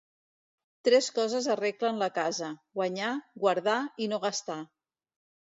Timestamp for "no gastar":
4.15-4.61